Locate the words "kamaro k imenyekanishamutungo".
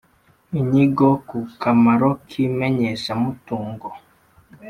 1.61-3.89